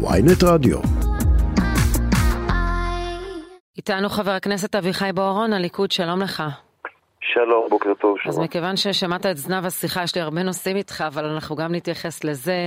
ויינט 0.00 0.42
רדיו. 0.42 0.78
איתנו 3.76 4.08
חבר 4.08 4.30
הכנסת 4.30 4.74
אביחי 4.74 5.10
בוארון, 5.14 5.52
הליכוד, 5.52 5.90
שלום 5.90 6.22
לך. 6.22 6.42
שלום, 7.34 7.66
בוקר 7.70 7.94
טוב. 7.94 8.16
אז 8.28 8.38
מכיוון 8.38 8.76
ששמעת 8.76 9.26
את 9.26 9.36
זנב 9.36 9.66
השיחה, 9.66 10.02
יש 10.02 10.14
לי 10.14 10.20
הרבה 10.20 10.42
נושאים 10.42 10.76
איתך, 10.76 11.04
אבל 11.06 11.24
אנחנו 11.24 11.56
גם 11.56 11.74
נתייחס 11.74 12.24
לזה, 12.24 12.66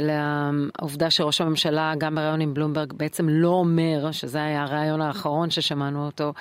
לעובדה 0.00 1.10
שראש 1.10 1.40
הממשלה, 1.40 1.92
גם 1.98 2.14
בריאיון 2.14 2.40
עם 2.40 2.54
בלומברג, 2.54 2.92
בעצם 2.92 3.28
לא 3.28 3.48
אומר, 3.48 4.12
שזה 4.12 4.44
היה 4.44 4.62
הריאיון 4.62 5.00
האחרון 5.00 5.50
ששמענו 5.50 6.06
אותו 6.06 6.32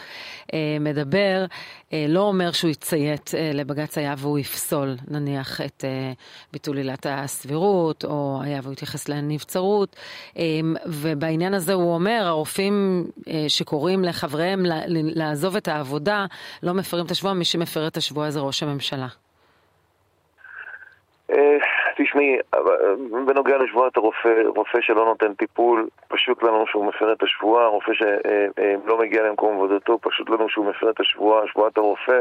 אה, 0.54 0.78
מדבר, 0.80 1.46
אה, 1.94 2.06
לא 2.10 2.20
אומר 2.20 2.52
שהוא 2.52 2.72
יציית 2.72 3.32
אה, 3.38 3.52
לבג"ץ 3.54 3.98
היה 3.98 4.14
והוא 4.18 4.40
יפסול, 4.40 4.96
נניח, 5.08 5.62
את 5.62 5.84
ביטול 6.54 6.78
עילת 6.78 7.06
הסבירות, 7.10 8.06
או 8.06 8.40
היה 8.44 8.60
והוא 8.64 8.74
יתייחס 8.74 9.10
לנבצרות, 9.10 9.96
ובעניין 10.86 11.54
הזה 11.54 11.74
הוא 11.74 11.94
אומר, 11.94 12.24
הרופאים 12.26 13.06
שקוראים 13.48 14.04
לחבריהם 14.04 14.60
לעזוב 15.16 15.56
את 15.56 15.68
העבודה, 15.68 16.26
לא 16.64 16.74
מפרים 16.94 17.06
את 17.06 17.12
השבוע, 17.12 17.34
מי 17.34 17.46
שמפר 17.46 17.88
את 17.88 17.98
השבוע 17.98 18.30
זה 18.30 18.40
ראש 18.40 18.64
הממשלה. 18.64 19.08
אה, 21.32 21.58
תשמעי, 21.98 22.38
בנוגע 23.26 23.58
לשבועת 23.58 23.98
הרופא, 23.98 24.34
רופא 24.56 24.82
שלא 24.82 25.06
נותן 25.06 25.34
טיפול, 25.34 25.88
פשוט 26.08 26.44
לנו 26.44 26.68
שהוא 26.68 26.86
מפר 26.86 27.14
את 27.14 27.24
השבועה, 27.24 27.68
רופא 27.68 27.92
שלא 27.94 28.98
מגיע 29.00 29.24
למקום 29.24 29.56
עבודתו, 29.56 30.00
פשוט 30.02 30.30
לנו 30.30 30.50
שהוא 30.50 30.66
מפר 30.66 30.90
את 30.90 31.00
השבועה, 31.00 31.48
שבועת 31.48 31.78
הרופא, 31.78 32.20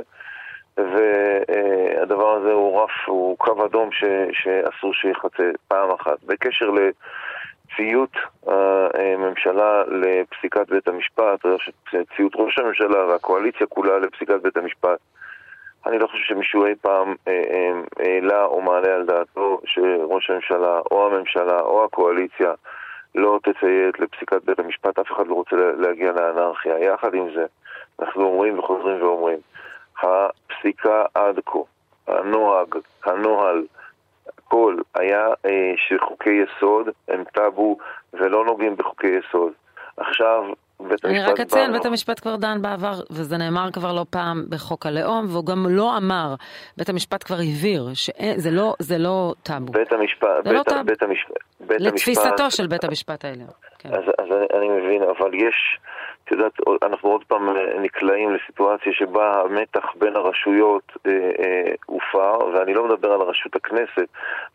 והדבר 0.77 2.37
הזה 2.37 2.53
הוא 2.53 2.83
רף, 2.83 2.91
הוא 3.07 3.39
קו 3.39 3.67
אדום 3.67 3.93
ש, 3.93 4.05
שאסור 4.33 4.95
שיחצה 4.95 5.51
פעם 5.69 5.91
אחת. 5.91 6.23
בקשר 6.27 6.71
לציות 7.71 8.11
הממשלה 8.95 9.83
לפסיקת 9.87 10.69
בית 10.69 10.89
המשפט, 10.89 11.47
ציות 12.17 12.33
ראש 12.37 12.59
הממשלה 12.59 13.07
והקואליציה 13.07 13.67
כולה 13.67 13.99
לפסיקת 13.99 14.43
בית 14.43 14.57
המשפט, 14.57 14.99
אני 15.87 15.99
לא 15.99 16.07
חושב 16.07 16.25
שמישהו 16.25 16.67
אי 16.67 16.75
פעם 16.75 17.15
אה, 17.29 17.43
אה, 17.51 17.73
העלה 17.99 18.45
או 18.45 18.61
מעלה 18.63 18.95
על 18.95 19.07
דעתו 19.07 19.61
שראש 19.65 20.31
הממשלה 20.31 20.81
או 20.91 21.07
הממשלה 21.07 21.61
או 21.61 21.85
הקואליציה 21.85 22.53
לא 23.15 23.39
תציית 23.43 24.01
לפסיקת 24.01 24.45
בית 24.45 24.59
המשפט, 24.59 24.99
אף 24.99 25.13
אחד 25.13 25.27
לא 25.27 25.35
רוצה 25.35 25.57
להגיע 25.79 26.13
לאנרכיה. 26.13 26.79
יחד 26.79 27.15
עם 27.15 27.29
זה, 27.35 27.47
אנחנו 28.01 28.25
אומרים 28.25 28.59
וחוזרים 28.59 29.03
ואומרים, 29.03 29.39
הפסיקה 30.03 31.05
עד 31.15 31.41
כה, 31.47 31.59
הנוהג, 32.07 32.75
הנוהל, 33.05 33.65
הכל 34.53 34.77
היה 34.95 35.27
אה, 35.47 35.73
שחוקי 35.77 36.31
יסוד 36.31 36.89
הם 37.09 37.25
טאבו 37.25 37.77
ולא 38.15 38.45
נוגעים 38.45 38.77
בחוקי 38.77 39.07
יסוד. 39.07 39.53
עכשיו 39.97 40.43
בית 40.81 41.05
אני 41.05 41.23
רק 41.23 41.41
אציין, 41.41 41.73
בית 41.73 41.87
המשפט 41.87 42.21
כבר 42.21 42.37
דן 42.37 42.63
בעבר, 42.63 42.93
וזה 43.11 43.37
נאמר 43.37 43.71
כבר 43.73 43.93
לא 43.93 44.05
פעם 44.11 44.45
בחוק 44.49 44.87
הלאום, 44.87 45.27
והוא 45.29 45.47
גם 45.47 45.67
לא 45.69 45.97
אמר, 45.97 46.35
בית 46.77 46.89
המשפט 46.89 47.25
כבר 47.25 47.37
הבהיר, 47.37 47.89
שזה 47.95 48.51
לא, 48.51 48.75
זה 48.79 48.99
לא 48.99 49.35
טאבו. 49.43 49.73
בית 49.73 49.93
המשפט, 49.93 50.45
זה 50.45 50.53
לא 50.53 50.63
בית, 50.63 50.77
לא 50.77 50.83
בית 50.83 51.03
המשפט, 51.03 51.35
בית 51.61 51.81
לתפיסתו 51.81 52.29
המשפט, 52.29 52.51
של 52.51 52.67
בית 52.67 52.85
המשפט 52.85 53.25
העליון. 53.25 53.51
כן. 53.79 53.89
אז, 53.89 54.05
אז 54.19 54.27
אני, 54.31 54.47
אני 54.59 54.69
מבין, 54.69 55.03
אבל 55.03 55.35
יש, 55.35 55.79
יודעת, 56.33 56.53
אנחנו 56.83 57.11
עוד 57.11 57.25
פעם 57.25 57.49
נקלעים 57.79 58.35
לסיטואציה 58.35 58.93
שבה 58.93 59.41
המתח 59.41 59.85
בין 59.95 60.17
הרשויות 60.17 60.93
אה, 61.07 61.13
אה, 61.13 61.73
הופר, 61.87 62.39
ואני 62.53 62.75
לא 62.75 62.89
מדבר 62.89 63.13
על 63.13 63.21
רשות 63.21 63.57
הכנסת, 63.57 64.09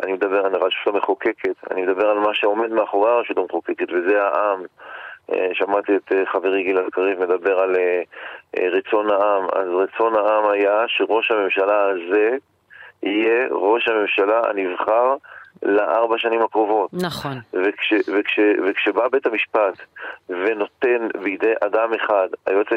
אני 0.03 0.13
מדבר 0.13 0.45
על 0.45 0.55
הרשות 0.55 0.87
המחוקקת, 0.87 1.55
אני 1.71 1.81
מדבר 1.81 2.09
על 2.09 2.19
מה 2.19 2.33
שעומד 2.33 2.69
מאחורי 2.69 3.11
הרשות 3.11 3.37
המחוקקת, 3.37 3.87
וזה 3.91 4.23
העם. 4.23 4.63
אה, 5.33 5.49
שמעתי 5.53 5.95
את 5.95 6.11
אה, 6.11 6.25
חברי 6.25 6.63
גלעד 6.63 6.89
קריב 6.91 7.19
מדבר 7.19 7.59
על 7.59 7.75
אה, 7.75 8.01
רצון 8.69 9.09
העם. 9.11 9.43
אז 9.53 9.67
רצון 9.69 10.15
העם 10.15 10.49
היה 10.49 10.83
שראש 10.87 11.31
הממשלה 11.31 11.83
הזה 11.89 12.37
יהיה 13.03 13.47
ראש 13.51 13.87
הממשלה 13.87 14.41
הנבחר 14.49 15.15
לארבע 15.63 16.15
שנים 16.17 16.41
הקרובות. 16.41 16.89
נכון. 16.93 17.39
וכש, 17.53 17.93
וכש, 17.93 18.39
וכשבא 18.67 19.07
בית 19.07 19.25
המשפט 19.25 19.73
ונותן 20.29 21.07
בידי 21.23 21.53
אדם 21.65 21.89
אחד, 21.93 22.27
היועץ 22.45 22.67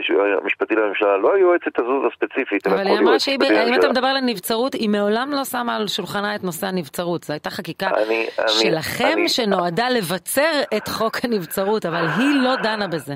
המשפטי 0.43 0.75
לממשלה, 0.75 1.17
לא 1.17 1.35
היועצת 1.35 1.79
הזו 1.79 2.03
הספציפית, 2.13 2.67
אבל 2.67 2.87
היא 2.87 2.99
אמרה 2.99 3.19
שאם 3.19 3.39
אתה 3.79 3.89
מדבר 3.89 4.07
על 4.07 4.21
נבצרות, 4.21 4.75
היא 4.75 4.89
מעולם 4.89 5.31
לא 5.33 5.45
שמה 5.45 5.77
על 5.77 5.89
שולחנה 5.89 6.35
את 6.35 6.45
נושא 6.45 6.67
הנבצרות. 6.67 7.25
זו 7.25 7.33
הייתה 7.33 7.51
חקיקה 7.51 7.91
אני, 8.07 8.27
שלכם 8.49 9.13
אני, 9.13 9.29
שנועדה 9.29 9.87
אני... 9.87 9.95
לבצר 9.99 10.61
את 10.77 10.89
חוק 10.89 11.17
הנבצרות, 11.25 11.87
אבל 11.87 12.07
היא 12.19 12.35
לא 12.43 12.57
דנה 12.57 12.89
בזה. 12.89 13.15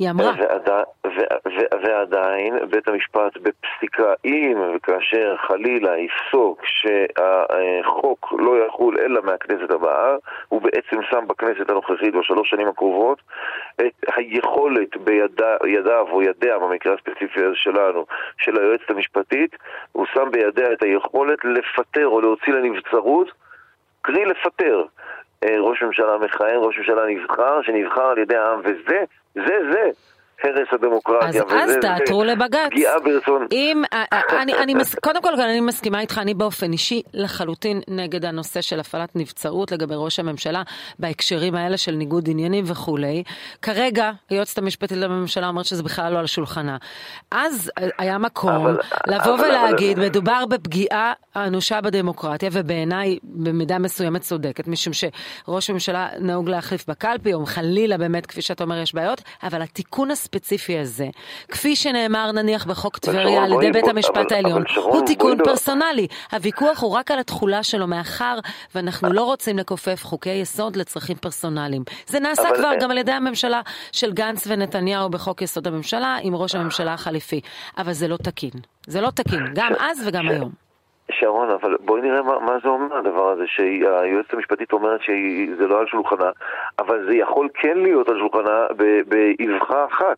היא 0.00 0.10
אמרה. 0.10 0.32
ועדי, 0.38 0.82
ו, 1.06 1.20
ו, 1.48 1.84
ועדיין 1.84 2.54
בית 2.70 2.88
המשפט 2.88 3.36
בפסיקה, 3.36 4.12
אם 4.24 4.58
וכאשר 4.76 5.36
חלילה 5.36 5.98
יפסוק 5.98 6.62
שהחוק 6.64 8.32
לא 8.38 8.66
יחול 8.66 8.96
אלא 9.00 9.20
מהכנסת 9.22 9.70
הבאה, 9.70 10.16
הוא 10.48 10.62
בעצם 10.62 11.02
שם 11.10 11.24
בכנסת 11.26 11.70
הנוכחית 11.70 12.14
בשלוש 12.14 12.50
שנים 12.50 12.68
הקרובות 12.68 13.18
את 13.74 14.04
היכולת 14.16 14.96
בידיו 14.96 16.06
או 16.10 16.22
ידיה, 16.22 16.58
במקרה 16.58 16.94
הספציפי 16.94 17.40
שלנו, 17.54 18.06
של 18.38 18.58
היועצת 18.60 18.90
המשפטית, 18.90 19.56
הוא 19.92 20.06
שם 20.14 20.28
בידיה 20.30 20.72
את 20.72 20.82
היכולת 20.82 21.38
לפטר 21.44 22.06
או 22.06 22.20
להוציא 22.20 22.52
לנבצרות, 22.52 23.32
קרי 24.02 24.24
לפטר. 24.24 24.84
אה, 25.44 25.60
ראש 25.60 25.82
ממשלה 25.82 26.18
מכהן, 26.18 26.56
ראש 26.56 26.78
ממשלה 26.78 27.06
נבחר, 27.06 27.62
שנבחר 27.62 28.02
על 28.04 28.18
ידי 28.18 28.36
העם, 28.36 28.60
וזה 28.64 29.04
זה 29.34 29.56
זה. 29.72 29.90
הרס 30.44 30.68
הדמוקרטיה. 30.72 31.28
אז, 31.28 31.70
אז 31.70 31.76
תעתרו 31.80 32.24
לבג"ץ. 32.24 32.70
פגיעה 32.70 33.00
ברצון. 33.04 33.46
אם, 33.52 33.82
אה, 33.92 34.04
אה, 34.12 34.42
אני, 34.42 34.54
אני 34.54 34.74
מס, 34.74 34.94
קודם 34.94 35.22
כל 35.22 35.40
אני 35.40 35.60
מסכימה 35.60 36.00
איתך, 36.00 36.18
אני 36.18 36.34
באופן 36.34 36.72
אישי 36.72 37.02
לחלוטין 37.14 37.80
נגד 37.88 38.24
הנושא 38.24 38.60
של 38.60 38.80
הפעלת 38.80 39.16
נבצרות 39.16 39.72
לגבי 39.72 39.94
ראש 39.96 40.18
הממשלה 40.18 40.62
בהקשרים 40.98 41.54
האלה 41.54 41.76
של 41.76 41.92
ניגוד 41.92 42.28
עניינים 42.30 42.64
וכולי. 42.66 43.22
כרגע 43.62 44.10
היועצת 44.30 44.58
המשפטית 44.58 44.98
לממשלה 44.98 45.48
אומרת 45.48 45.64
שזה 45.64 45.82
בכלל 45.82 46.12
לא 46.12 46.18
על 46.18 46.26
שולחנה. 46.26 46.76
אז 47.30 47.70
היה 47.98 48.18
מקום 48.18 48.50
אבל, 48.50 48.78
לבוא 49.06 49.34
אבל, 49.34 49.44
ולהגיד, 49.44 49.98
אבל... 49.98 50.06
מדובר 50.06 50.44
בפגיעה 50.46 51.12
אנושה 51.46 51.80
בדמוקרטיה, 51.80 52.50
ובעיניי 52.52 53.18
במידה 53.22 53.78
מסוימת 53.78 54.20
צודקת, 54.20 54.68
משום 54.68 54.92
שראש 54.92 55.70
הממשלה 55.70 56.08
נהוג 56.18 56.48
להחליף 56.48 56.86
בקלפי, 56.88 57.34
או 57.34 57.46
חלילה 57.46 57.98
באמת, 57.98 58.26
כפי 58.26 58.42
שאתה 58.42 58.64
אומר, 58.64 58.78
יש 58.78 58.94
בעיות, 58.94 59.22
אבל 59.42 59.62
התיקון 59.62 60.10
הספציפי 60.10 60.78
הזה, 60.78 61.06
כפי 61.48 61.76
שנאמר 61.76 62.32
נניח 62.32 62.66
בחוק 62.66 62.98
טבריה 62.98 63.44
על 63.44 63.52
ידי 63.52 63.70
בית 63.72 63.88
המשפט 63.88 64.32
העליון, 64.32 64.62
הוא 64.76 65.06
תיקון 65.06 65.38
פרסונלי. 65.44 66.06
הוויכוח 66.32 66.82
הוא 66.82 66.90
רק 66.90 67.10
על 67.10 67.18
התכולה 67.18 67.62
שלו, 67.62 67.86
מאחר 67.86 68.38
ואנחנו 68.74 69.12
לא 69.12 69.24
רוצים 69.24 69.58
לכופף 69.58 70.04
חוקי 70.04 70.30
יסוד 70.30 70.76
לצרכים 70.76 71.16
פרסונליים. 71.16 71.82
זה 72.06 72.20
נעשה 72.20 72.48
כבר 72.56 72.72
גם 72.80 72.90
על 72.90 72.98
ידי 72.98 73.12
הממשלה 73.12 73.60
של 73.92 74.12
גנץ 74.12 74.44
ונתניהו 74.46 75.10
בחוק 75.10 75.42
יסוד 75.42 75.66
הממשלה 75.66 76.16
עם 76.22 76.34
ראש 76.34 76.54
הממשלה 76.54 76.94
החליפי. 76.94 77.40
אבל 77.78 77.92
זה 77.92 78.08
לא 78.08 78.16
תקין. 78.16 78.50
זה 78.86 79.00
לא 79.00 79.10
תקין, 79.10 79.40
גם 79.54 79.72
אז 79.78 80.02
וגם 80.06 80.28
היום. 80.28 80.69
שרון, 81.10 81.50
אבל 81.50 81.76
בואי 81.80 82.02
נראה 82.02 82.22
מה, 82.22 82.38
מה 82.38 82.56
זה 82.62 82.68
אומר 82.68 82.96
הדבר 82.96 83.30
הזה, 83.30 83.42
שהיועצת 83.46 84.34
המשפטית 84.34 84.72
אומרת 84.72 85.00
שזה 85.02 85.66
לא 85.66 85.80
על 85.80 85.86
שולחנה, 85.86 86.30
אבל 86.78 87.06
זה 87.10 87.16
יכול 87.16 87.48
כן 87.54 87.78
להיות 87.78 88.08
על 88.08 88.18
שולחנה 88.18 88.66
באבחה 89.06 89.84
אחת. 89.84 90.16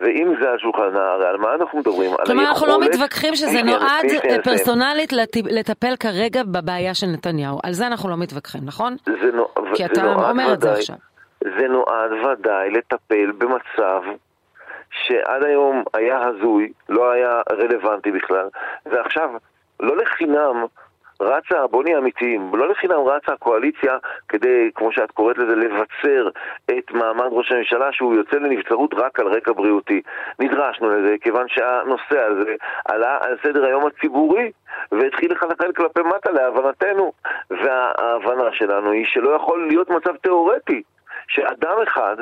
ואם 0.00 0.34
זה 0.40 0.50
על 0.50 0.58
שולחנה, 0.58 1.12
הרי 1.12 1.26
על 1.26 1.36
מה 1.36 1.54
אנחנו 1.54 1.78
מדברים? 1.78 2.10
כלומר, 2.26 2.48
אנחנו 2.48 2.66
לא 2.66 2.80
מתווכחים 2.80 3.34
שזה 3.34 3.62
נועד 3.62 4.06
פרסונלית 4.44 5.12
לטפל 5.50 5.96
כרגע 6.00 6.42
בבעיה 6.42 6.94
של 6.94 7.06
נתניהו. 7.06 7.58
על 7.62 7.72
זה 7.72 7.86
אנחנו 7.86 8.08
לא 8.08 8.16
מתווכחים, 8.16 8.60
נכון? 8.64 8.96
זה 9.04 9.32
נו... 9.32 9.46
כי 9.74 9.84
אתה 9.84 10.14
אומר 10.30 10.52
את 10.52 10.60
זה 10.60 10.72
עכשיו. 10.72 10.96
זה 11.40 11.68
נועד 11.68 12.12
ודאי 12.12 12.70
לטפל 12.70 13.32
במצב 13.38 14.02
שעד 14.90 15.42
היום 15.42 15.82
היה 15.94 16.18
הזוי, 16.26 16.72
לא 16.88 17.10
היה 17.10 17.40
רלוונטי 17.50 18.10
בכלל, 18.10 18.48
ועכשיו 18.86 19.30
לא 19.84 19.96
לחינם 19.96 20.64
רצה, 21.20 21.66
בוא 21.66 21.82
נהיה 21.82 21.98
אמיתיים, 21.98 22.50
לא 22.54 22.68
לחינם 22.68 22.98
רצה 22.98 23.32
הקואליציה 23.32 23.96
כדי, 24.28 24.70
כמו 24.74 24.92
שאת 24.92 25.10
קוראת 25.10 25.38
לזה, 25.38 25.56
לבצר 25.56 26.28
את 26.70 26.90
מעמד 26.90 27.28
ראש 27.30 27.52
הממשלה 27.52 27.92
שהוא 27.92 28.14
יוצא 28.14 28.36
לנבצרות 28.36 28.94
רק 28.94 29.20
על 29.20 29.26
רקע 29.26 29.52
בריאותי. 29.52 30.02
נדרשנו 30.38 30.90
לזה 30.90 31.14
כיוון 31.20 31.48
שהנושא 31.48 32.20
הזה 32.20 32.54
עלה 32.84 33.18
על 33.20 33.36
סדר 33.42 33.64
היום 33.64 33.86
הציבורי 33.86 34.50
והתחיל 34.92 35.32
לחלחל 35.32 35.72
כלפי 35.72 36.00
מטה 36.02 36.30
להבנתנו. 36.30 37.12
וההבנה 37.50 38.52
שלנו 38.52 38.90
היא 38.90 39.04
שלא 39.06 39.30
יכול 39.30 39.66
להיות 39.68 39.90
מצב 39.90 40.16
תיאורטי 40.16 40.82
שאדם 41.28 41.76
אחד 41.88 42.16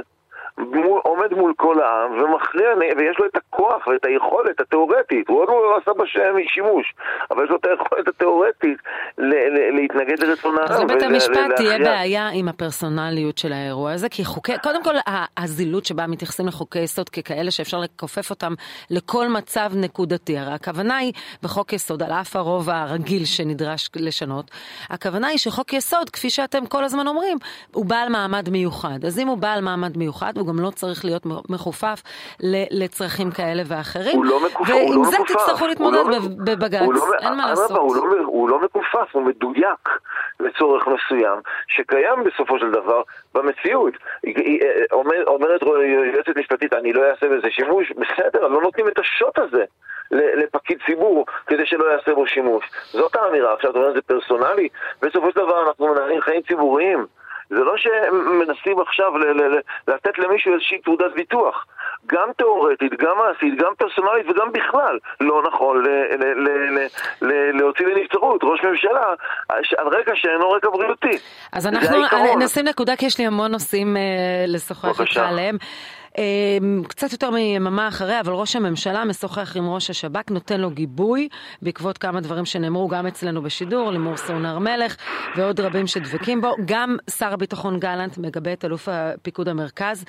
מול, 0.59 1.01
עומד 1.05 1.33
מול 1.33 1.53
כל 1.57 1.83
העם 1.83 2.13
ומכריע, 2.13 2.69
ויש 2.99 3.19
לו 3.19 3.27
את 3.27 3.37
הכוח 3.37 3.87
ואת 3.87 4.05
היכולת 4.05 4.61
התיאורטית, 4.61 5.29
הוא 5.29 5.41
עוד 5.41 5.49
לא 5.49 5.79
עשה 5.83 5.93
בשם 5.93 6.35
שימוש, 6.47 6.95
אבל 7.31 7.45
יש 7.45 7.51
לו 7.51 7.57
את 7.57 7.65
היכולת 7.65 8.09
התיאורטית 8.09 8.79
להתנגד 9.77 10.23
לרצון 10.23 10.59
העם. 10.59 10.69
אז 10.69 10.81
לבית 10.81 11.03
המשפט 11.03 11.57
תהיה 11.57 11.79
בעיה 11.79 12.29
עם 12.33 12.49
הפרסונליות 12.49 13.39
של 13.39 13.53
האירוע 13.53 13.93
הזה, 13.93 14.09
כי 14.09 14.25
חוקי, 14.25 14.53
קודם 14.63 14.85
כל 14.85 14.95
הזילות 15.37 15.85
שבה 15.85 16.07
מתייחסים 16.07 16.47
לחוקי 16.47 16.79
יסוד 16.79 17.09
ככאלה 17.09 17.51
שאפשר 17.51 17.79
לכופף 17.79 18.31
אותם 18.31 18.53
לכל 18.91 19.29
מצב 19.29 19.71
נקודתי, 19.75 20.39
הרי 20.39 20.53
הכוונה 20.53 20.97
היא 20.97 21.13
בחוק 21.43 21.73
יסוד, 21.73 22.03
על 22.03 22.13
אף 22.13 22.37
הרוב 22.37 22.71
הרגיל 22.71 23.25
שנדרש 23.25 23.91
לשנות, 23.97 24.51
הכוונה 24.91 25.29
היא 25.29 25.39
שחוק 25.39 25.73
יסוד, 25.73 26.11
כפי 26.11 26.31
שאתם 26.31 26.67
כל 26.67 26.85
הזמן 26.85 27.07
אומרים, 27.09 27.39
הוא 27.75 27.87
בעל 27.87 28.09
מעמד 28.09 28.51
מיוחד. 28.51 29.05
אז 29.07 29.19
אם 29.19 29.29
הוא 29.29 29.39
בעל 29.39 29.61
מעמד 29.61 29.97
מיוחד, 29.97 30.33
הוא 30.43 30.49
גם 30.49 30.61
לא 30.61 30.71
צריך 30.71 31.05
להיות 31.05 31.23
מכופף 31.49 32.03
לצרכים 32.71 33.31
כאלה 33.31 33.63
ואחרים. 33.67 34.17
הוא 34.17 34.25
לא 34.25 34.47
מכופף, 34.47 34.71
הוא 34.71 34.95
לא 34.95 35.03
מכופף. 35.03 35.19
ועם 35.19 35.27
זה 35.27 35.35
תצטרכו 35.35 35.67
להתמודד 35.67 36.05
לא, 36.07 36.19
בבג"ץ, 36.45 36.81
לא, 36.95 37.15
אין 37.21 37.35
מה 37.35 37.47
לעשות. 37.47 37.71
הוא 37.71 37.97
לא, 37.97 38.25
הוא 38.25 38.49
לא 38.49 38.61
מכופף, 38.61 39.09
הוא 39.13 39.23
מדויק 39.23 39.89
לצורך 40.41 40.87
מסוים, 40.87 41.39
שקיים 41.69 42.25
בסופו 42.25 42.59
של 42.59 42.71
דבר 42.71 43.03
במציאות. 43.35 43.95
אומרת 45.27 45.63
יועצת 46.15 46.37
משפטית, 46.37 46.73
אני 46.73 46.93
לא 46.93 47.03
אעשה 47.11 47.29
בזה 47.29 47.51
שימוש, 47.51 47.93
בסדר, 47.93 48.49
לא 48.49 48.61
נותנים 48.63 48.89
את 48.89 48.99
השוט 48.99 49.39
הזה. 49.39 49.65
לפקיד 50.13 50.79
ציבור 50.87 51.27
כדי 51.47 51.67
שלא 51.67 51.85
יעשה 51.85 52.15
בו 52.15 52.27
שימוש. 52.27 52.65
זאת 52.91 53.17
האמירה. 53.17 53.55
עכשיו, 53.55 53.71
אתה 53.71 53.79
אומר, 53.79 53.93
זה 53.95 54.03
פרסונלי? 54.03 54.69
בסופו 55.03 55.31
של 55.31 55.41
דבר 55.41 55.69
אנחנו 55.69 55.95
מנהלים 55.95 56.21
חיים 56.21 56.43
ציבוריים. 56.43 57.07
זה 57.53 57.65
לא 57.65 57.77
שהם 57.77 58.39
מנסים 58.39 58.81
עכשיו 58.81 59.13
לתת 59.89 60.19
למישהו 60.19 60.53
איזושהי 60.53 60.79
תעודת 60.79 61.13
ביטוח. 61.15 61.67
גם 62.07 62.29
תיאורטית, 62.37 62.93
גם 62.99 63.17
מעשית, 63.19 63.59
גם 63.59 63.73
פרסונלית 63.79 64.27
וגם 64.31 64.53
בכלל 64.53 64.99
לא 65.21 65.43
נכון 65.47 65.83
להוציא 67.53 67.87
לנבצרות 67.87 68.41
ראש 68.45 68.65
ממשלה 68.65 69.15
על 69.79 69.89
רקע 69.89 70.13
שאינו 70.15 70.51
רקע 70.51 70.69
בריאותי. 70.71 71.19
אז 71.53 71.67
אנחנו 71.67 71.97
נשים 72.41 72.65
נקודה 72.65 72.97
כי 72.97 73.07
יש 73.07 73.19
לי 73.19 73.27
המון 73.27 73.53
נושאים 73.53 73.97
אה, 73.97 74.03
לשוחח 74.47 75.01
איתך 75.01 75.17
עליהם. 75.17 75.57
אמ, 76.19 76.83
קצת 76.89 77.13
יותר 77.13 77.31
מיממה 77.31 77.89
אחרי, 77.89 78.21
אבל 78.21 78.33
ראש 78.33 78.57
הממשלה 78.57 79.05
משוחח 79.05 79.57
עם 79.57 79.69
ראש 79.69 79.91
השב"כ, 79.91 80.31
נותן 80.31 80.61
לו 80.61 80.71
גיבוי 80.71 81.29
בעקבות 81.63 81.99
כמה 81.99 82.21
דברים 82.21 82.45
שנאמרו 82.45 82.89
גם 82.89 83.07
אצלנו 83.07 83.43
בשידור, 83.43 83.91
לימור 83.91 84.17
סון 84.17 84.47
הר 84.47 84.59
מלך 84.59 84.97
ועוד 85.37 85.61
רבים 85.61 85.87
שדבקים 85.87 86.41
בו. 86.41 86.55
גם 86.65 86.97
שר 87.11 87.33
הביטחון 87.33 87.81
גלנט 87.81 88.19
מגבה 88.19 88.53
את 88.53 88.65
אלוף 88.65 88.89
פיקוד 89.23 89.49
המרכז, 89.49 90.05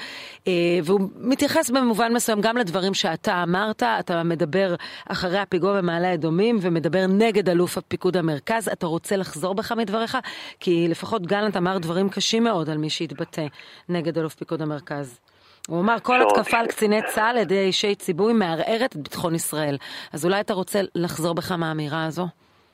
אה, 0.47 0.51
והוא 0.83 1.09
מתייחס 1.15 1.69
במובן 1.69 2.13
מסוים 2.13 2.41
גם 2.41 2.57
לדברים 2.57 2.93
שאתה 2.93 3.43
אמרת, 3.43 3.83
אתה 3.83 4.23
מדבר 4.23 4.75
אחרי 5.09 5.39
הפיגוע 5.39 5.81
במעלה 5.81 6.13
אדומים 6.13 6.57
ומדבר 6.61 7.07
נגד 7.07 7.49
אלוף 7.49 7.77
הפיקוד 7.77 8.17
המרכז. 8.17 8.67
אתה 8.67 8.87
רוצה 8.87 9.15
לחזור 9.15 9.55
בך 9.55 9.71
מדבריך? 9.71 10.17
כי 10.59 10.87
לפחות 10.89 11.27
גלנט 11.27 11.57
אמר 11.57 11.77
דברים 11.77 12.09
קשים 12.09 12.43
מאוד 12.43 12.69
על 12.69 12.77
מי 12.77 12.89
שהתבטא 12.89 13.45
נגד 13.89 14.17
אלוף 14.17 14.35
פיקוד 14.35 14.61
המרכז. 14.61 15.19
הוא 15.67 15.81
אמר, 15.81 15.95
כל 16.03 16.21
התקפה 16.21 16.57
על 16.57 16.67
קציני 16.67 17.01
צה"ל 17.01 17.29
על 17.29 17.37
ידי 17.37 17.59
אישי 17.59 17.95
ציבוי 17.95 18.33
מערערת 18.33 18.91
את 18.91 18.95
ביטחון 18.95 19.35
ישראל. 19.35 19.75
אז 20.13 20.25
אולי 20.25 20.39
אתה 20.39 20.53
רוצה 20.53 20.79
לחזור 20.95 21.35
בך 21.35 21.51
מהאמירה 21.51 22.05
הזו? 22.05 22.27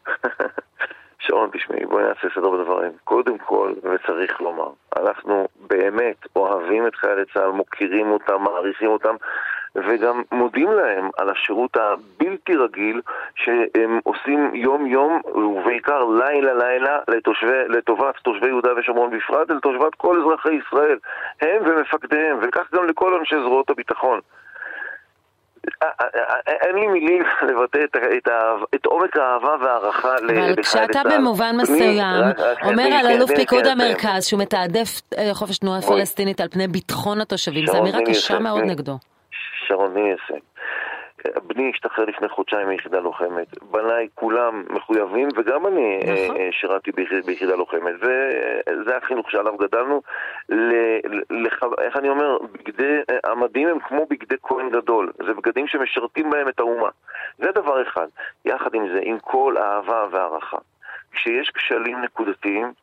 שרון, 1.24 1.50
תשמעי, 1.54 1.86
בואי 1.86 2.04
נעשה 2.04 2.28
סדר 2.36 2.50
בדברים. 2.50 2.92
קודם 3.04 3.38
כל, 3.38 3.74
וצריך 3.84 4.42
לומר, 4.42 4.70
אנחנו 4.98 5.48
באמת 5.70 6.26
אוהבים 6.36 6.88
את 6.88 6.96
חיילי 6.96 7.26
צה"ל, 7.34 7.52
מוקירים 7.52 8.12
אותם, 8.12 8.42
מעריכים 8.42 8.90
אותם, 8.90 9.16
וגם 9.76 10.22
מודים 10.32 10.72
להם 10.72 11.10
על 11.18 11.30
השירות 11.30 11.78
הבלתי 11.78 12.56
רגיל 12.56 13.02
שהם 13.36 14.00
עושים 14.04 14.52
יום-יום, 14.56 15.22
ובעיקר 15.26 16.04
לילה-לילה, 16.06 17.00
לטובת 17.70 18.16
תושבי 18.16 18.48
יהודה 18.48 18.70
ושומרון 18.80 19.18
בפרט, 19.18 19.52
ולטובת 19.52 19.96
כל 19.96 20.22
אזרחי 20.22 20.54
ישראל, 20.54 20.98
הם 21.42 21.62
ומפקדיהם, 21.66 22.38
וכך 22.42 22.74
גם 22.74 22.86
לכל 22.86 23.14
אנשי 23.20 23.36
זרועות 23.36 23.70
הביטחון. 23.70 24.20
אין 26.48 26.76
לי 26.76 26.88
מילים 26.88 27.24
לבטא 27.48 27.78
את, 27.84 27.96
את, 27.96 28.28
את 28.76 28.86
עומק 28.86 29.18
האהבה 29.18 29.56
וההערכה 29.62 30.16
לחיילי 30.16 30.34
צה"ל. 30.38 30.54
אבל 30.54 30.64
כשאתה 30.64 31.02
במובן 31.18 31.56
מסוים 31.58 32.24
אומר 32.64 32.90
על 33.00 33.08
אלוף 33.08 33.32
פיקוד 33.36 33.66
המרכז 33.66 34.26
שהוא 34.26 34.42
מתעדף 34.42 35.02
אה, 35.18 35.34
חופש 35.34 35.58
תנועה 35.58 35.82
פלסטינית 35.82 36.42
על 36.42 36.48
פני 36.48 36.68
ביטחון 36.68 37.22
התושבים, 37.22 37.66
זו 37.66 37.78
אמירה 37.78 38.00
קשה 38.06 38.40
מאוד 38.40 38.64
נגדו. 38.64 38.98
שרון, 39.70 39.92
לסיים. 39.92 40.42
בני 41.44 41.72
השתחרר 41.74 42.06
לפני 42.06 42.30
חודשיים 42.30 42.68
מיחידה 42.68 43.00
לוחמת. 43.00 43.64
בניי 43.64 44.08
כולם 44.16 44.64
מחויבים, 44.70 45.28
וגם 45.36 45.68
אני 45.68 46.00
אה, 46.08 46.24
נכון. 46.24 46.38
שירתי 46.52 46.92
ביחידה 47.26 47.56
לוחמת. 47.56 47.94
וזה 48.02 48.98
החינוך 48.98 49.32
שעליו 49.32 49.58
גדלנו. 49.58 50.02
לח... 51.30 51.64
איך 51.82 51.98
אני 51.98 52.10
אומר? 52.10 52.38
בגדי, 52.52 53.00
המדים 53.24 53.68
הם 53.68 53.80
כמו 53.80 54.06
בגדי 54.10 54.36
כהן 54.44 54.70
גדול. 54.70 55.12
זה 55.26 55.34
בגדים 55.34 55.68
שמשרתים 55.68 56.30
בהם 56.30 56.48
את 56.48 56.60
האומה. 56.60 56.90
זה 57.38 57.52
דבר 57.52 57.82
אחד. 57.82 58.08
יחד 58.46 58.74
עם 58.74 58.88
זה, 58.94 59.00
עם 59.04 59.20
כל 59.20 59.56
אהבה 59.58 60.06
והערכה. 60.12 60.58
כשיש 61.12 61.50
כשלים 61.50 62.02
נקודתיים, 62.02 62.74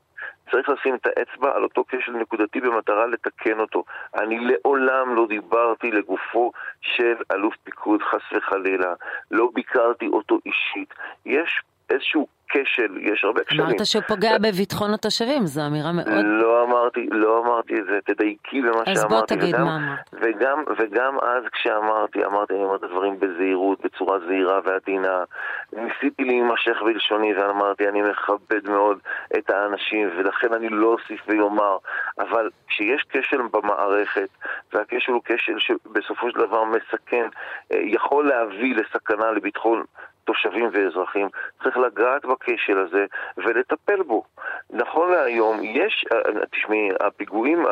צריך 0.50 0.68
לשים 0.68 0.94
את 0.94 1.06
האצבע 1.06 1.56
על 1.56 1.62
אותו 1.62 1.84
כשל 1.88 2.12
נקודתי 2.12 2.60
במטרה 2.60 3.06
לתקן 3.06 3.60
אותו. 3.60 3.84
אני 4.14 4.38
לעולם 4.38 5.16
לא 5.16 5.26
דיברתי 5.28 5.90
לגופו 5.90 6.52
של 6.80 7.14
אלוף 7.32 7.54
פיקוד, 7.64 8.02
חס 8.02 8.32
וחלילה. 8.36 8.94
לא 9.30 9.50
ביקרתי 9.54 10.06
אותו 10.06 10.38
אישית. 10.46 10.94
יש 11.26 11.62
איזשהו 11.90 12.26
כשל, 12.48 12.96
יש 13.00 13.24
הרבה 13.24 13.44
כשלים. 13.44 13.66
אמרת 13.66 13.86
שהוא 13.86 14.02
פוגע 14.08 14.38
בביטחון 14.38 14.94
התושבים, 14.94 15.46
זו 15.46 15.66
אמירה 15.66 15.92
מאוד... 15.92 16.06
לא 16.24 16.64
אמרתי, 16.64 17.08
לא 17.10 17.44
אמרתי 17.44 17.74
את 17.80 17.84
זה, 17.86 17.98
תדייקי 18.04 18.60
במה 18.60 18.72
שאמרתי. 18.72 18.90
אז 18.90 19.04
בוא 19.04 19.20
תגיד 19.26 19.54
וגם, 19.54 19.64
מה 19.64 19.76
אמרת. 19.76 19.98
וגם, 20.12 20.64
וגם 20.78 21.16
אז 21.22 21.44
כשאמרתי, 21.52 22.24
אמרתי, 22.24 22.54
אני 22.54 22.62
אומר 22.62 22.76
את 22.76 22.82
הדברים 22.82 23.20
בזהירות, 23.20 23.80
בצורה 23.84 24.18
זהירה 24.26 24.60
ועדינה. 24.64 25.24
ניסיתי 25.72 26.24
להימשך 26.24 26.76
בלשוני 26.84 27.34
ואמרתי, 27.34 27.88
אני 27.88 28.02
מכבד 28.02 28.70
מאוד 28.70 28.98
את 29.38 29.50
האנשים, 29.50 30.08
ולכן 30.16 30.52
אני 30.52 30.68
לא 30.68 30.86
אוסיף 30.86 31.20
ויאמר. 31.28 31.76
אבל 32.18 32.50
כשיש 32.68 33.04
כשל 33.08 33.42
במערכת, 33.52 34.28
והכשל 34.72 35.12
הוא 35.12 35.22
כשל 35.24 35.58
שבסופו 35.58 36.30
של 36.30 36.38
דבר 36.38 36.64
מסכן, 36.64 37.26
אה, 37.72 37.78
יכול 37.82 38.28
להביא 38.28 38.74
לסכנה 38.74 39.30
לביטחון 39.30 39.84
תושבים 40.26 40.70
ואזרחים, 40.72 41.28
צריך 41.62 41.76
לגעת 41.76 42.24
בכשל 42.24 42.78
הזה 42.78 43.04
ולטפל 43.36 44.02
בו. 44.02 44.22
נכון 44.70 45.10
להיום, 45.10 45.60
יש, 45.62 46.04
אה, 46.12 46.46
תשמעי, 46.52 46.88
הפיגועים, 47.00 47.64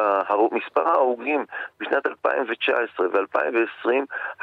מספר 0.53 0.89
ההרוגים 0.89 1.45
בשנת 1.81 2.07
2019 2.07 3.07
ו-2020 3.07 3.89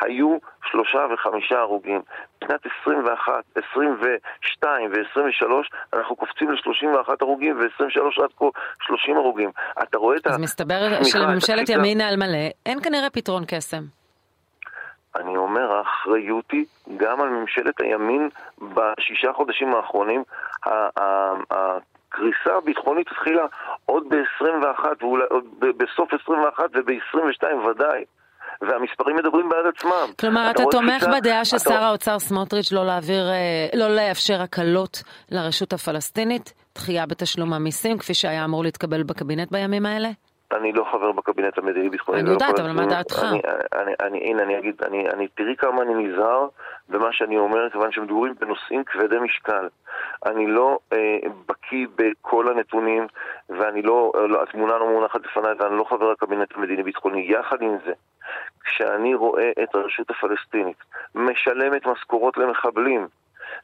היו 0.02 0.38
שלושה 0.72 1.00
וחמישה 1.14 1.60
הרוגים. 1.60 2.02
בשנת 2.42 2.66
21, 2.82 3.34
22 3.74 4.92
ו-23 4.92 5.46
אנחנו 5.94 6.16
קופצים 6.16 6.52
ל-31 6.52 7.10
הרוגים 7.22 7.60
ו-23 7.60 8.24
עד 8.24 8.30
כה 8.38 8.46
30 8.82 9.18
הרוגים. 9.18 9.50
אתה 9.84 9.98
רואה 9.98 10.18
את 10.18 10.28
ה... 10.28 10.30
אז 10.30 10.40
מסתבר 10.40 11.04
שלממשלת 11.04 11.70
ימין 11.70 12.02
על 12.02 12.16
מלא 12.16 12.50
אין 12.66 12.78
כנראה 12.84 13.10
פתרון 13.10 13.44
קסם. 13.48 14.01
אני 15.16 15.38
אומר, 15.38 15.72
האחריות 15.72 16.52
היא 16.52 16.66
גם 16.98 17.22
על 17.22 17.30
ממשלת 17.30 17.82
הימין 17.82 18.30
בשישה 18.62 19.34
חודשים 19.34 19.76
האחרונים. 19.76 20.24
הקריסה 21.52 22.56
הביטחונית 22.58 23.08
התחילה 23.12 23.46
עוד 23.86 24.04
ב-21, 24.10 24.86
ואולי 25.02 25.24
עוד 25.30 25.44
בסוף 25.60 26.14
21 26.14 26.64
וב-22 26.74 27.68
ודאי. 27.68 28.04
והמספרים 28.62 29.16
מדברים 29.16 29.50
בעד 29.50 29.74
עצמם. 29.76 30.14
כלומר, 30.20 30.52
אתה, 30.52 30.64
אתה 30.64 30.72
תומך 30.72 31.00
כיצה, 31.00 31.12
בדעה 31.12 31.46
של 31.46 31.58
אתה... 31.58 31.70
שר 31.70 31.84
האוצר 31.84 32.20
סמוטריץ' 32.20 32.72
לא 32.72 32.86
להעביר, 32.86 33.30
אה, 33.32 33.68
לא 33.74 33.96
לאפשר 33.96 34.42
הקלות 34.42 35.04
לרשות 35.32 35.74
הפלסטינית, 35.74 36.54
דחייה 36.76 37.06
בתשלום 37.06 37.54
המיסים, 37.54 37.98
כפי 37.98 38.14
שהיה 38.14 38.46
אמור 38.46 38.64
להתקבל 38.64 39.04
בקבינט 39.04 39.52
בימים 39.52 39.86
האלה? 39.86 40.10
אני 40.54 40.72
לא 40.72 40.86
חבר 40.92 41.12
בקבינט 41.12 41.58
המדיני-ביטחוני. 41.58 42.20
אני 42.20 42.30
יודעת, 42.30 42.60
אבל 42.60 42.72
מה 42.72 42.86
דעתך? 42.86 43.24
הנה, 44.00 44.44
אני 44.44 44.58
אגיד, 44.60 44.82
אני, 44.84 45.28
תראי 45.28 45.56
כמה 45.58 45.82
אני 45.82 45.94
נזהר 45.94 46.48
במה 46.90 47.08
שאני 47.12 47.38
אומר, 47.38 47.70
כיוון 47.70 47.92
שמדברים 47.92 48.34
בנושאים 48.40 48.84
כבדי 48.84 49.20
משקל. 49.20 49.68
אני 50.26 50.48
לא 50.48 50.80
אה, 50.94 51.18
בקיא 51.46 51.88
בכל 51.96 52.48
הנתונים, 52.52 53.08
ואני 53.50 53.82
לא, 53.82 54.12
לא, 54.30 54.44
התמונה 54.44 54.78
לא 54.78 54.90
מונחת 54.90 55.26
לפניי, 55.26 55.54
ואני 55.60 55.78
לא 55.78 55.84
חבר 55.84 56.12
הקבינט 56.12 56.56
המדיני-ביטחוני. 56.56 57.26
יחד 57.30 57.62
עם 57.62 57.78
זה, 57.86 57.94
כשאני 58.64 59.16
רואה 59.16 59.52
את 59.64 59.76
הרשות 59.76 60.10
הפלסטינית 60.10 60.78
משלמת 61.16 61.86
משכורות 61.86 62.38
למחבלים, 62.38 63.08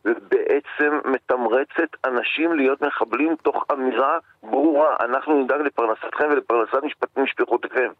ובעצם 0.05 0.99
מתמרצת 1.05 2.05
אנשים 2.05 2.53
להיות 2.53 2.81
מחבלים 2.81 3.35
תוך 3.35 3.65
אמירה 3.73 4.17
ברורה, 4.43 4.95
אנחנו 4.99 5.43
נדאג 5.43 5.61
לפרנסתכם 5.61 6.25
ולפרנסת 6.31 7.17
משפחותיכם. 7.17 7.91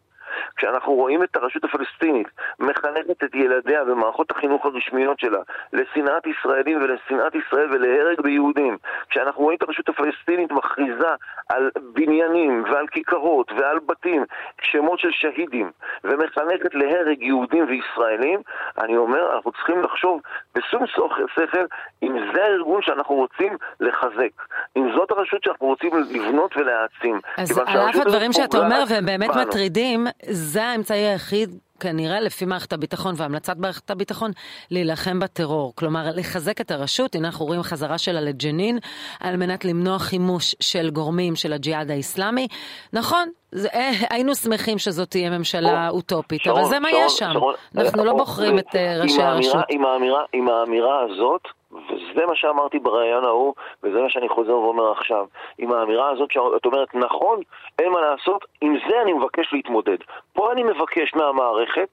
כשאנחנו 0.56 0.94
רואים 0.94 1.24
את 1.24 1.36
הרשות 1.36 1.64
הפלסטינית 1.64 2.28
מחנכת 2.60 3.24
את 3.24 3.36
ילדיה 3.36 3.84
במערכות 3.84 4.32
החינוך 4.32 4.66
הרשמיות 4.66 5.20
שלה 5.20 5.40
לשנאת 5.74 6.28
ישראלים 6.28 6.82
ולשנאת 6.82 7.36
ישראל 7.36 7.68
ולהרג 7.72 8.22
ביהודים, 8.22 8.78
כשאנחנו 9.10 9.44
רואים 9.44 9.58
את 9.58 9.64
הרשות 9.64 9.90
הפלסטינית 9.90 10.52
מכריזה 10.52 11.08
על 11.50 11.70
בניינים 11.94 12.64
ועל 12.64 12.88
כיכרות 12.88 13.52
ועל 13.52 13.80
בתים, 13.86 14.24
שמות 14.62 15.00
של 15.00 15.12
שהידים, 15.12 15.72
ומחנכת 16.04 16.76
להרג 16.76 17.22
יהודים 17.22 17.66
וישראלים, 17.68 18.40
אני 18.82 18.98
אומר, 18.98 19.36
אנחנו 19.36 19.52
צריכים 19.52 19.82
לחשוב 19.82 20.22
בשום 20.56 20.88
שכל 20.88 21.66
אם 22.04 22.16
זה 22.34 22.44
הארגון 22.44 22.82
שאנחנו 22.82 23.16
רוצים 23.16 23.58
לחזק, 23.80 24.32
אם 24.78 24.90
זאת 24.96 25.12
הרשות 25.12 25.44
שאנחנו 25.44 25.68
רוצים 25.68 25.92
לבנות 26.12 26.58
ולהעצים. 26.58 27.20
אז 27.38 27.58
על 27.58 27.90
אף 27.90 27.96
הדברים 27.96 28.34
שאתה 28.34 28.58
אומר, 28.58 28.84
והם 28.90 29.06
באמת. 29.06 29.30
מטרידים, 29.36 30.08
זה 30.24 30.64
האמצעי 30.64 31.08
היחיד 31.08 31.60
כנראה 31.80 32.20
לפי 32.20 32.46
מערכת 32.46 32.74
הביטחון 32.74 33.14
והמלצת 33.18 33.58
מערכת 33.58 33.92
הביטחון 33.92 34.32
להילחם 34.72 35.20
בטרור. 35.20 35.74
כלומר, 35.76 36.04
לחזק 36.16 36.62
את 36.62 36.72
הרשות, 36.72 37.16
הנה 37.16 37.28
אנחנו 37.28 37.46
רואים 37.46 37.62
חזרה 37.62 37.98
שלה 37.98 38.22
לג'נין, 38.22 38.78
על 39.20 39.38
מנת 39.38 39.66
למנוע 39.66 40.00
חימוש 40.00 40.56
של 40.60 40.90
גורמים 40.90 41.36
של 41.36 41.54
הג'יהאד 41.54 41.92
האיסלאמי. 41.92 42.48
נכון, 42.94 43.30
זה, 43.52 43.68
אה, 43.74 43.92
היינו 44.10 44.36
שמחים 44.36 44.78
שזאת 44.78 45.10
תהיה 45.10 45.30
ממשלה 45.30 45.90
או, 45.90 45.96
אוטופית, 45.96 46.42
שרון, 46.42 46.60
אבל 46.60 46.70
זה 46.70 46.80
מה 46.80 46.90
יש 46.92 47.18
שם. 47.18 47.30
שרון, 47.34 47.54
אנחנו 47.78 48.00
אה, 48.00 48.06
לא 48.06 48.14
בוחרים 48.14 48.60
את 48.60 48.76
אה, 48.76 49.02
ראשי 49.02 49.22
הרשות. 49.22 49.66
עם 49.70 49.86
האמירה, 49.86 50.24
עם 50.34 50.50
האמירה 50.50 51.02
הזאת, 51.04 51.42
וזה 51.72 52.26
מה 52.28 52.36
שאמרתי 52.36 52.80
בריאיון 52.80 53.26
ההוא, 53.26 53.54
וזה 53.84 53.98
מה 54.02 54.10
שאני 54.10 54.30
חוזר 54.30 54.52
ואומר 54.52 54.92
עכשיו. 54.92 55.26
עם 55.58 55.72
האמירה 55.72 56.10
הזאת 56.10 56.32
שאת 56.32 56.66
אומרת, 56.66 56.96
נכון, 56.96 57.42
אין 57.80 57.90
מה 57.90 58.02
לעשות, 58.02 58.46
עם 58.62 58.78
זה 58.90 59.02
אני 59.02 59.14
מבקש 59.14 59.54
להתמודד. 59.54 59.98
פה 60.34 60.52
אני 60.52 60.64
מבקש 60.64 61.14
מהמערכת 61.16 61.90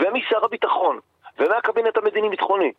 ומשר 0.00 0.44
הביטחון 0.44 0.98
ומהקבינט 1.38 1.96
המדיני-ביטחוני 1.96 2.72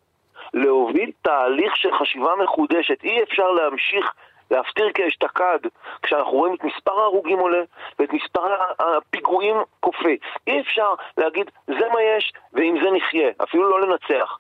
להוביל 0.54 1.12
תהליך 1.22 1.78
של 1.78 1.98
חשיבה 2.00 2.36
מחודשת. 2.44 3.04
אי 3.04 3.24
אפשר 3.24 3.52
להמשיך 3.52 4.14
להפטיר 4.52 4.92
כאשתקד 4.94 5.60
כשאנחנו 6.02 6.32
רואים 6.32 6.56
את 6.56 6.64
מספר 6.64 7.00
ההרוגים 7.00 7.40
עולה 7.40 7.62
ואת 8.00 8.14
מספר 8.14 8.56
הפיגועים 8.80 9.56
קופץ. 9.80 10.20
אי 10.48 10.62
אפשר 10.62 10.94
להגיד, 11.18 11.52
זה 11.68 11.90
מה 11.94 12.02
יש 12.02 12.34
ועם 12.54 12.76
זה 12.84 12.92
נחיה, 12.92 13.30
אפילו 13.44 13.70
לא 13.70 13.82
לנצח. 13.82 14.38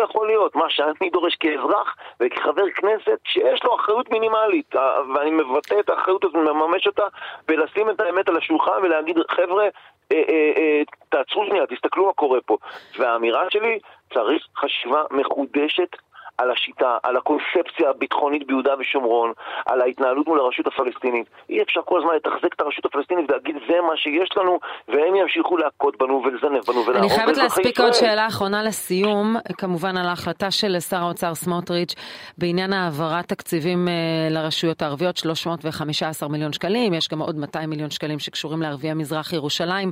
לא 0.00 0.04
יכול 0.04 0.26
להיות, 0.26 0.56
מה 0.56 0.70
שאני 0.70 1.10
דורש 1.12 1.34
כאזרח 1.34 1.96
וכחבר 2.20 2.70
כנסת 2.74 3.18
שיש 3.24 3.64
לו 3.64 3.76
אחריות 3.76 4.10
מינימלית 4.10 4.74
ואני 5.14 5.30
מבטא 5.30 5.80
את 5.80 5.90
האחריות 5.90 6.24
הזאת, 6.24 6.36
מממש 6.36 6.86
אותה 6.86 7.06
ולשים 7.48 7.90
את 7.90 8.00
האמת 8.00 8.28
על 8.28 8.36
השולחן 8.36 8.82
ולהגיד 8.82 9.16
חבר'ה, 9.30 9.64
אה, 10.12 10.22
אה, 10.28 10.52
אה, 10.56 10.82
תעצרו 11.08 11.46
שנייה, 11.46 11.66
תסתכלו 11.66 12.06
מה 12.06 12.12
קורה 12.12 12.40
פה. 12.40 12.56
והאמירה 12.98 13.50
שלי, 13.50 13.78
צריך 14.14 14.46
חשיבה 14.56 15.02
מחודשת 15.10 15.96
על 16.40 16.50
השיטה, 16.50 16.96
על 17.02 17.16
הקונספציה 17.16 17.90
הביטחונית 17.90 18.46
ביהודה 18.46 18.74
ושומרון, 18.78 19.32
על 19.66 19.80
ההתנהלות 19.80 20.26
מול 20.26 20.40
הרשות 20.40 20.66
הפלסטינית. 20.66 21.26
אי 21.50 21.62
אפשר 21.62 21.80
כל 21.84 21.98
הזמן 22.00 22.14
לתחזק 22.16 22.54
את 22.54 22.60
הרשות 22.60 22.84
הפלסטינית 22.84 23.30
ולהגיד 23.30 23.56
זה 23.68 23.80
מה 23.88 23.96
שיש 23.96 24.28
לנו, 24.36 24.58
והם 24.88 25.14
ימשיכו 25.16 25.56
להכות 25.56 25.96
בנו 26.00 26.22
ולזנב 26.24 26.60
בנו 26.66 26.86
ולהרוג 26.86 27.10
אני 27.10 27.18
חייבת 27.18 27.36
להספיק 27.36 27.80
עוד 27.80 27.92
שאלה 27.92 28.26
אחרונה 28.26 28.62
לסיום, 28.62 29.36
כמובן 29.58 29.96
על 29.96 30.06
ההחלטה 30.06 30.50
של 30.50 30.80
שר 30.80 30.96
האוצר 30.96 31.34
סמוטריץ' 31.34 31.94
בעניין 32.38 32.72
העברת 32.72 33.28
תקציבים 33.28 33.88
אה, 33.88 33.92
לרשויות 34.30 34.82
הערביות, 34.82 35.16
315 35.16 36.28
מיליון 36.28 36.52
שקלים, 36.52 36.94
יש 36.94 37.08
גם 37.08 37.22
עוד 37.22 37.36
200 37.36 37.70
מיליון 37.70 37.90
שקלים 37.90 38.18
שקשורים 38.18 38.62
לערביי 38.62 38.94
מזרח 38.94 39.32
ירושלים. 39.32 39.90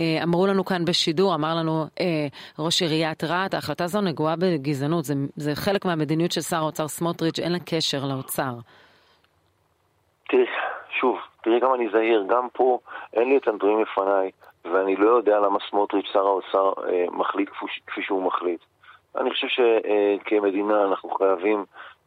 אה, 0.00 0.22
אמרו 0.22 0.46
לנו 0.46 0.64
כאן 0.64 0.84
בשידור, 0.84 1.34
אמר 1.34 1.54
לנו 1.54 1.84
אה, 2.00 2.26
ראש 2.58 2.82
עיריית 2.82 3.24
רהט, 3.24 3.54
ההחלטה 3.54 3.84
הזו 3.84 4.00
נגועה 4.00 4.36
בגזענות, 4.36 5.04
זה, 5.04 5.14
זה 5.36 5.54
חלק 5.54 5.84
מהמדיניות 5.90 6.32
של 6.32 6.40
שר 6.40 6.56
האוצר 6.56 6.88
סמוטריץ' 6.88 7.38
אין 7.38 7.52
לה 7.52 7.58
קשר 7.58 8.04
לאוצר. 8.04 8.52
תראי, 10.28 10.44
שוב, 11.00 11.18
תראי 11.42 11.60
כמה 11.60 11.74
אני 11.74 11.88
זהיר, 11.92 12.24
גם 12.28 12.48
פה 12.52 12.78
אין 13.14 13.28
לי 13.28 13.36
את 13.36 13.48
הנתונים 13.48 13.82
לפניי, 13.82 14.30
ואני 14.64 14.96
לא 14.96 15.10
יודע 15.10 15.38
למה 15.40 15.58
סמוטריץ', 15.70 16.06
שר 16.12 16.26
האוצר, 16.26 16.72
אה, 16.88 17.04
מחליט 17.12 17.48
כפי, 17.86 18.02
שהוא 18.02 18.22
מחליט. 18.22 18.60
אני 19.16 19.30
חושב 19.30 19.46
שכמדינה 19.48 20.80
אה, 20.80 20.84
אנחנו 20.84 21.10
חייבים 21.10 21.64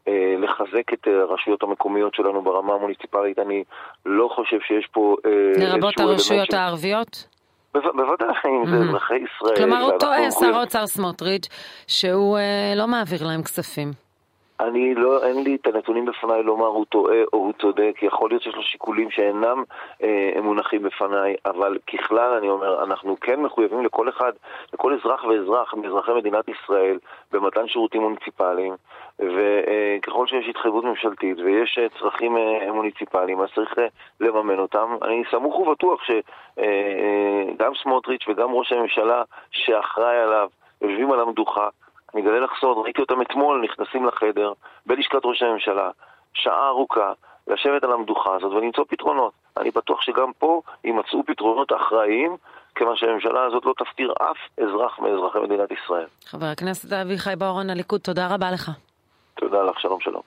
אה, 0.07 0.35
לחזק 0.39 0.93
את 0.93 1.07
הרשויות 1.07 1.63
המקומיות 1.63 2.15
שלנו 2.15 2.41
ברמה 2.41 2.73
המוניציפלית. 2.73 3.39
אני 3.39 3.63
לא 4.05 4.29
חושב 4.35 4.57
שיש 4.67 4.87
פה... 4.91 5.15
אה, 5.25 5.65
לרבות 5.65 5.99
הרשויות 5.99 6.51
ש... 6.51 6.53
הערביות? 6.53 7.27
בוודאי, 7.73 8.27
אם 8.45 8.69
זה 8.69 8.75
אזרחי 8.75 9.15
ישראל. 9.15 9.55
כלומר, 9.57 9.81
הוא 9.81 9.99
טועה, 9.99 10.31
שר 10.31 10.57
האוצר 10.57 10.87
סמוטריץ', 10.87 11.47
שהוא 11.87 12.37
אה, 12.37 12.73
לא 12.75 12.87
מעביר 12.87 13.27
להם 13.27 13.43
כספים. 13.43 14.02
אני 14.59 14.95
לא, 14.95 15.23
אין 15.23 15.43
לי 15.43 15.55
את 15.55 15.67
הנתונים 15.67 16.05
בפניי 16.05 16.43
לומר 16.43 16.65
הוא 16.65 16.85
טועה 16.85 17.21
או 17.33 17.37
הוא 17.37 17.53
צודק, 17.61 17.99
יכול 18.01 18.29
להיות 18.29 18.41
שיש 18.41 18.55
לו 18.55 18.63
שיקולים 18.63 19.11
שאינם 19.11 19.63
אה, 20.03 20.41
מונחים 20.41 20.83
בפניי, 20.83 21.35
אבל 21.45 21.77
ככלל 21.93 22.33
אני 22.37 22.49
אומר, 22.49 22.83
אנחנו 22.83 23.17
כן 23.21 23.41
מחויבים 23.41 23.85
לכל 23.85 24.09
אחד, 24.09 24.31
לכל 24.73 24.93
אזרח 24.93 25.23
ואזרח 25.23 25.73
מאזרחי 25.73 26.11
מדינת 26.13 26.45
ישראל 26.49 26.97
במתן 27.31 27.67
שירותים 27.67 28.01
מוניציפליים, 28.01 28.73
וככל 29.19 30.27
שיש 30.27 30.47
התחייבות 30.49 30.83
ממשלתית 30.83 31.37
ויש 31.39 31.79
אה, 31.81 31.89
צרכים 31.99 32.37
אה, 32.37 32.71
מוניציפליים, 32.71 33.41
אז 33.41 33.49
צריך 33.55 33.79
אה, 33.79 33.87
לממן 34.19 34.59
אותם. 34.59 34.97
אני 35.01 35.23
סמוך 35.31 35.55
ובטוח 35.55 36.01
שגם 36.03 37.71
סמוטריץ' 37.83 38.25
וגם 38.27 38.51
ראש 38.51 38.71
הממשלה 38.71 39.23
שאחראי 39.51 40.17
עליו 40.17 40.49
יושבים 40.81 41.11
על 41.11 41.19
המדוכה 41.19 41.67
אני 42.13 42.21
אגלה 42.21 42.39
לך 42.39 42.51
סוד, 42.61 42.77
ראיתי 42.83 43.01
אותם 43.01 43.21
אתמול 43.21 43.61
נכנסים 43.63 44.05
לחדר 44.05 44.53
בלשכת 44.85 45.25
ראש 45.25 45.41
הממשלה, 45.43 45.89
שעה 46.33 46.67
ארוכה, 46.67 47.13
לשבת 47.47 47.83
על 47.83 47.91
המדוכה 47.91 48.35
הזאת 48.35 48.51
ולמצוא 48.51 48.85
פתרונות. 48.89 49.33
אני 49.57 49.71
בטוח 49.71 50.01
שגם 50.01 50.31
פה 50.39 50.61
יימצאו 50.83 51.23
פתרונות 51.25 51.71
אחראיים, 51.73 52.37
כיוון 52.75 52.95
שהממשלה 52.95 53.43
הזאת 53.43 53.65
לא 53.65 53.73
תפקיר 53.77 54.13
אף 54.21 54.37
אזרח 54.63 54.99
מאזרחי 54.99 55.39
מדינת 55.39 55.71
ישראל. 55.71 56.07
חבר 56.25 56.45
הכנסת 56.45 56.93
אביחי 56.93 57.35
בוארון, 57.35 57.69
הליכוד, 57.69 58.01
תודה 58.01 58.27
רבה 58.27 58.51
לך. 58.51 58.71
תודה 59.35 59.63
לך, 59.63 59.79
שלום 59.79 59.99
שלום. 59.99 60.21